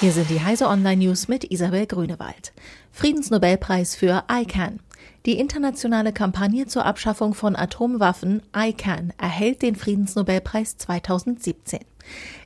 Hier 0.00 0.12
sind 0.12 0.30
die 0.30 0.40
Heise 0.40 0.66
Online 0.66 1.04
News 1.04 1.28
mit 1.28 1.44
Isabel 1.44 1.84
Grünewald. 1.84 2.54
Friedensnobelpreis 2.90 3.96
für 3.96 4.24
ICANN. 4.32 4.80
Die 5.26 5.38
internationale 5.38 6.14
Kampagne 6.14 6.66
zur 6.66 6.86
Abschaffung 6.86 7.34
von 7.34 7.54
Atomwaffen 7.54 8.40
ICANN 8.56 9.12
erhält 9.18 9.60
den 9.60 9.76
Friedensnobelpreis 9.76 10.78
2017. 10.78 11.80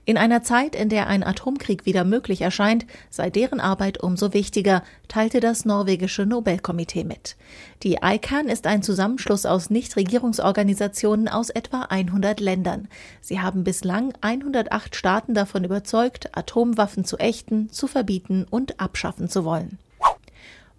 In 0.06 0.18
einer 0.18 0.42
Zeit, 0.42 0.76
in 0.76 0.90
der 0.90 1.06
ein 1.06 1.22
Atomkrieg 1.22 1.86
wieder 1.86 2.04
möglich 2.04 2.42
erscheint, 2.42 2.84
sei 3.08 3.30
deren 3.30 3.58
Arbeit 3.58 4.02
umso 4.02 4.34
wichtiger, 4.34 4.82
teilte 5.08 5.40
das 5.40 5.64
norwegische 5.64 6.26
Nobelkomitee 6.26 7.04
mit. 7.04 7.36
Die 7.82 7.98
ICANN 8.02 8.48
ist 8.48 8.66
ein 8.66 8.82
Zusammenschluss 8.82 9.46
aus 9.46 9.70
Nichtregierungsorganisationen 9.70 11.28
aus 11.28 11.48
etwa 11.48 11.82
100 11.88 12.40
Ländern. 12.40 12.88
Sie 13.22 13.40
haben 13.40 13.64
bislang 13.64 14.12
108 14.20 14.94
Staaten 14.94 15.32
davon 15.32 15.64
überzeugt, 15.64 16.36
Atomwaffen 16.36 17.06
zu 17.06 17.16
ächten, 17.16 17.70
zu 17.70 17.86
verbieten 17.86 18.46
und 18.48 18.80
abschaffen 18.80 19.30
zu 19.30 19.46
wollen. 19.46 19.78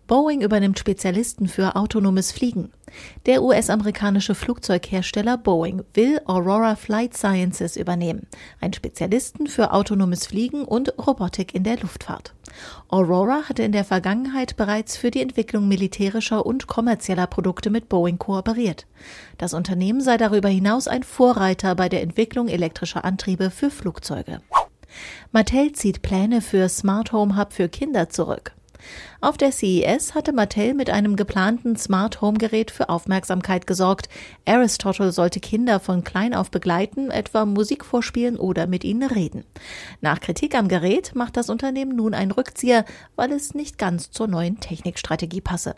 Boeing 0.08 0.42
übernimmt 0.42 0.78
Spezialisten 0.78 1.48
für 1.48 1.76
autonomes 1.76 2.32
Fliegen. 2.32 2.72
Der 3.26 3.42
US-amerikanische 3.42 4.36
Flugzeughersteller 4.36 5.36
Boeing 5.36 5.84
will 5.96 6.22
Aurora 6.26 6.76
Flight 6.76 7.18
Sciences 7.18 7.76
übernehmen, 7.76 8.28
ein 8.62 8.72
Spezialisten 8.72 9.48
für 9.48 9.74
autonomes 9.74 10.28
Fliegen 10.28 10.64
und 10.64 10.94
Robotik 11.00 11.56
in 11.56 11.64
der 11.64 11.80
Luftfahrt. 11.80 12.36
Aurora 12.88 13.50
hatte 13.50 13.64
in 13.64 13.72
der 13.72 13.84
Vergangenheit 13.84 14.56
bereits 14.58 14.96
für 14.96 15.10
die 15.10 15.22
Entwicklung 15.22 15.68
militärischer 15.68 16.46
und 16.46 16.68
kommerzieller 16.68 17.26
Produkte 17.26 17.72
mit 17.72 17.90
Boeing 17.90 18.20
kooperiert. 18.20 18.86
Das 19.40 19.56
Unternehmen 19.56 20.02
sei 20.02 20.18
darüber 20.18 20.50
hinaus 20.50 20.88
ein 20.88 21.02
Vorreiter 21.02 21.74
bei 21.74 21.90
der 21.90 22.04
Entwicklung 22.04 22.48
elektrischer 22.48 23.06
Antriebe 23.06 23.50
für 23.50 23.72
Flugzeuge. 23.72 24.42
Mattel 25.32 25.72
zieht 25.72 26.04
Pläne 26.04 26.42
für 26.42 26.70
Smart 26.70 27.12
Home 27.12 27.36
Hub 27.36 27.54
für 27.54 27.70
Kinder 27.70 28.10
zurück. 28.10 28.54
Auf 29.22 29.38
der 29.38 29.52
CES 29.52 30.14
hatte 30.14 30.34
Mattel 30.34 30.74
mit 30.74 30.90
einem 30.90 31.16
geplanten 31.16 31.76
Smart 31.76 32.22
Home 32.22 32.38
Gerät 32.38 32.72
für 32.72 32.90
Aufmerksamkeit 32.90 33.68
gesorgt. 33.68 34.10
Aristotle 34.46 35.12
sollte 35.12 35.40
Kinder 35.40 35.80
von 35.80 36.04
klein 36.04 36.34
auf 36.34 36.52
begleiten, 36.52 37.12
etwa 37.12 37.46
Musik 37.46 37.86
vorspielen 37.86 38.38
oder 38.38 38.68
mit 38.68 38.84
ihnen 38.84 39.10
reden. 39.10 39.44
Nach 40.02 40.20
Kritik 40.20 40.56
am 40.56 40.68
Gerät 40.68 41.16
macht 41.16 41.38
das 41.38 41.50
Unternehmen 41.50 41.96
nun 41.96 42.14
einen 42.14 42.32
Rückzieher, 42.32 42.86
weil 43.16 43.32
es 43.32 43.56
nicht 43.56 43.78
ganz 43.78 44.12
zur 44.12 44.28
neuen 44.28 44.60
Technikstrategie 44.60 45.42
passe. 45.42 45.76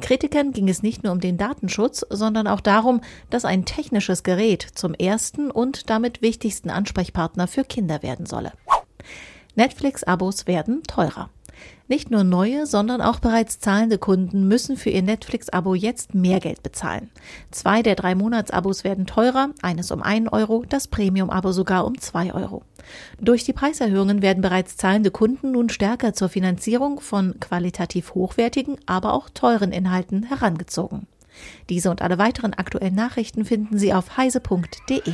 Kritikern 0.00 0.52
ging 0.52 0.68
es 0.68 0.82
nicht 0.82 1.04
nur 1.04 1.12
um 1.12 1.20
den 1.20 1.36
Datenschutz, 1.36 2.04
sondern 2.10 2.46
auch 2.46 2.60
darum, 2.60 3.00
dass 3.30 3.44
ein 3.44 3.64
technisches 3.64 4.22
Gerät 4.22 4.62
zum 4.62 4.94
ersten 4.94 5.50
und 5.50 5.90
damit 5.90 6.22
wichtigsten 6.22 6.70
Ansprechpartner 6.70 7.46
für 7.46 7.64
Kinder 7.64 8.02
werden 8.02 8.26
solle. 8.26 8.52
Netflix-Abos 9.56 10.46
werden 10.46 10.82
teurer. 10.84 11.30
Nicht 11.88 12.10
nur 12.10 12.22
neue, 12.22 12.66
sondern 12.66 13.00
auch 13.00 13.18
bereits 13.18 13.60
zahlende 13.60 13.96
Kunden 13.96 14.46
müssen 14.46 14.76
für 14.76 14.90
ihr 14.90 15.02
Netflix-Abo 15.02 15.74
jetzt 15.74 16.14
mehr 16.14 16.38
Geld 16.38 16.62
bezahlen. 16.62 17.10
Zwei 17.50 17.82
der 17.82 17.94
drei 17.94 18.14
Monatsabos 18.14 18.84
werden 18.84 19.06
teurer, 19.06 19.50
eines 19.62 19.90
um 19.90 20.02
einen 20.02 20.28
Euro, 20.28 20.64
das 20.68 20.88
Premium-Abo 20.88 21.52
sogar 21.52 21.86
um 21.86 21.98
zwei 21.98 22.34
Euro. 22.34 22.62
Durch 23.20 23.44
die 23.44 23.54
Preiserhöhungen 23.54 24.20
werden 24.20 24.42
bereits 24.42 24.76
zahlende 24.76 25.10
Kunden 25.10 25.52
nun 25.52 25.70
stärker 25.70 26.12
zur 26.12 26.28
Finanzierung 26.28 27.00
von 27.00 27.40
qualitativ 27.40 28.14
hochwertigen, 28.14 28.76
aber 28.84 29.14
auch 29.14 29.30
teuren 29.30 29.72
Inhalten 29.72 30.24
herangezogen. 30.24 31.06
Diese 31.68 31.90
und 31.90 32.02
alle 32.02 32.18
weiteren 32.18 32.54
aktuellen 32.54 32.94
Nachrichten 32.94 33.44
finden 33.44 33.78
Sie 33.78 33.94
auf 33.94 34.16
heise.de. 34.16 35.12